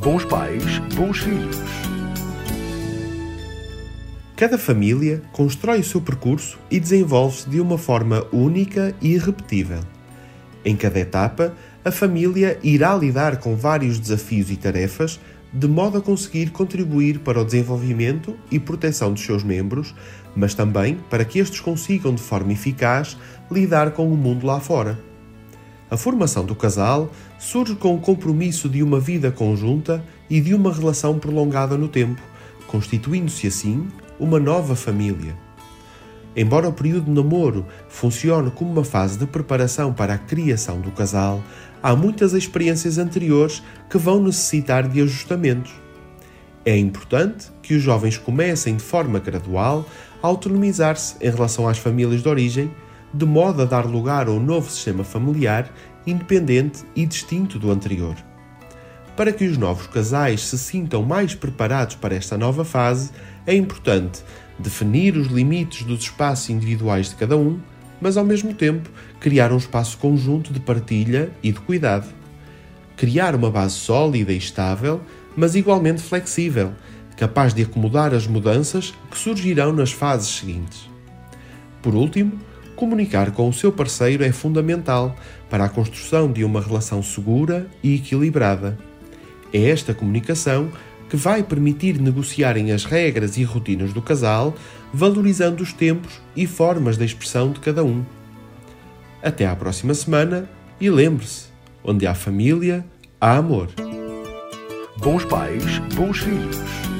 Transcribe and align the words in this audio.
Bons 0.00 0.24
pais, 0.24 0.78
bons 0.94 1.18
filhos. 1.18 1.56
Cada 4.36 4.56
família 4.56 5.20
constrói 5.32 5.80
o 5.80 5.84
seu 5.84 6.00
percurso 6.00 6.56
e 6.70 6.78
desenvolve-se 6.78 7.50
de 7.50 7.60
uma 7.60 7.76
forma 7.76 8.24
única 8.32 8.94
e 9.00 9.14
irrepetível. 9.14 9.80
Em 10.64 10.76
cada 10.76 11.00
etapa, 11.00 11.52
a 11.84 11.90
família 11.90 12.60
irá 12.62 12.94
lidar 12.94 13.38
com 13.38 13.56
vários 13.56 13.98
desafios 13.98 14.52
e 14.52 14.56
tarefas 14.56 15.18
de 15.52 15.66
modo 15.66 15.98
a 15.98 16.00
conseguir 16.00 16.50
contribuir 16.50 17.18
para 17.18 17.40
o 17.40 17.44
desenvolvimento 17.44 18.36
e 18.52 18.60
proteção 18.60 19.12
dos 19.12 19.24
seus 19.24 19.42
membros, 19.42 19.94
mas 20.36 20.54
também 20.54 20.96
para 21.10 21.24
que 21.24 21.40
estes 21.40 21.58
consigam 21.58 22.14
de 22.14 22.22
forma 22.22 22.52
eficaz 22.52 23.16
lidar 23.50 23.90
com 23.90 24.12
o 24.12 24.16
mundo 24.16 24.46
lá 24.46 24.60
fora. 24.60 25.07
A 25.90 25.96
formação 25.96 26.44
do 26.44 26.54
casal 26.54 27.10
surge 27.38 27.74
com 27.74 27.94
o 27.94 28.00
compromisso 28.00 28.68
de 28.68 28.82
uma 28.82 29.00
vida 29.00 29.30
conjunta 29.30 30.04
e 30.28 30.38
de 30.38 30.52
uma 30.52 30.72
relação 30.72 31.18
prolongada 31.18 31.78
no 31.78 31.88
tempo, 31.88 32.20
constituindo-se 32.66 33.46
assim 33.46 33.88
uma 34.20 34.38
nova 34.38 34.76
família. 34.76 35.34
Embora 36.36 36.68
o 36.68 36.72
período 36.72 37.06
de 37.06 37.10
namoro 37.10 37.66
funcione 37.88 38.50
como 38.50 38.70
uma 38.70 38.84
fase 38.84 39.18
de 39.18 39.26
preparação 39.26 39.92
para 39.92 40.14
a 40.14 40.18
criação 40.18 40.78
do 40.78 40.90
casal, 40.90 41.42
há 41.82 41.96
muitas 41.96 42.34
experiências 42.34 42.98
anteriores 42.98 43.62
que 43.88 43.96
vão 43.96 44.22
necessitar 44.22 44.86
de 44.86 45.00
ajustamentos. 45.00 45.72
É 46.66 46.76
importante 46.76 47.46
que 47.62 47.74
os 47.74 47.82
jovens 47.82 48.18
comecem 48.18 48.76
de 48.76 48.82
forma 48.82 49.18
gradual 49.18 49.86
a 50.22 50.26
autonomizar-se 50.26 51.16
em 51.20 51.30
relação 51.30 51.66
às 51.66 51.78
famílias 51.78 52.22
de 52.22 52.28
origem 52.28 52.70
de 53.12 53.24
modo 53.24 53.62
a 53.62 53.64
dar 53.64 53.86
lugar 53.86 54.28
a 54.28 54.30
um 54.30 54.40
novo 54.40 54.70
sistema 54.70 55.04
familiar 55.04 55.70
independente 56.06 56.84
e 56.96 57.04
distinto 57.04 57.58
do 57.58 57.70
anterior. 57.70 58.16
Para 59.16 59.32
que 59.32 59.44
os 59.44 59.58
novos 59.58 59.86
casais 59.88 60.42
se 60.42 60.56
sintam 60.56 61.02
mais 61.02 61.34
preparados 61.34 61.96
para 61.96 62.14
esta 62.14 62.38
nova 62.38 62.64
fase, 62.64 63.10
é 63.46 63.54
importante 63.54 64.22
definir 64.58 65.16
os 65.16 65.28
limites 65.28 65.82
dos 65.84 66.02
espaços 66.02 66.50
individuais 66.50 67.10
de 67.10 67.16
cada 67.16 67.36
um, 67.36 67.58
mas 68.00 68.16
ao 68.16 68.24
mesmo 68.24 68.54
tempo 68.54 68.88
criar 69.18 69.52
um 69.52 69.56
espaço 69.56 69.98
conjunto 69.98 70.52
de 70.52 70.60
partilha 70.60 71.30
e 71.42 71.52
de 71.52 71.58
cuidado. 71.60 72.06
Criar 72.96 73.34
uma 73.34 73.50
base 73.50 73.74
sólida 73.74 74.32
e 74.32 74.38
estável, 74.38 75.00
mas 75.36 75.54
igualmente 75.54 76.02
flexível, 76.02 76.72
capaz 77.16 77.52
de 77.52 77.62
acomodar 77.62 78.14
as 78.14 78.26
mudanças 78.26 78.94
que 79.10 79.18
surgirão 79.18 79.72
nas 79.72 79.90
fases 79.90 80.28
seguintes. 80.28 80.88
Por 81.82 81.94
último, 81.94 82.38
comunicar 82.78 83.32
com 83.32 83.48
o 83.48 83.52
seu 83.52 83.72
parceiro 83.72 84.24
é 84.24 84.30
fundamental 84.30 85.16
para 85.50 85.64
a 85.64 85.68
construção 85.68 86.30
de 86.30 86.44
uma 86.44 86.60
relação 86.60 87.02
segura 87.02 87.66
e 87.82 87.96
equilibrada. 87.96 88.78
É 89.52 89.68
esta 89.68 89.92
comunicação 89.92 90.70
que 91.10 91.16
vai 91.16 91.42
permitir 91.42 92.00
negociarem 92.00 92.70
as 92.70 92.84
regras 92.84 93.36
e 93.36 93.42
rotinas 93.42 93.92
do 93.92 94.00
casal, 94.00 94.54
valorizando 94.94 95.60
os 95.60 95.72
tempos 95.72 96.20
e 96.36 96.46
formas 96.46 96.96
de 96.96 97.04
expressão 97.04 97.50
de 97.50 97.58
cada 97.58 97.82
um. 97.82 98.04
Até 99.20 99.44
à 99.44 99.56
próxima 99.56 99.92
semana 99.92 100.48
e 100.80 100.88
lembre-se: 100.88 101.46
onde 101.82 102.06
há 102.06 102.14
família, 102.14 102.84
há 103.20 103.38
amor. 103.38 103.70
Bons 104.98 105.24
pais, 105.24 105.78
bons 105.96 106.18
filhos. 106.18 106.97